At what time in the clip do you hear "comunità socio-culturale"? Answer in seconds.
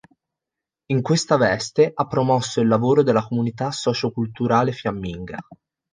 3.23-4.71